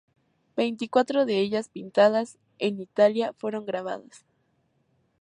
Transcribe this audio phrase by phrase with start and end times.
[0.57, 4.25] Veinticuatro de ellas, pintadas en Italia, fueron grabadas.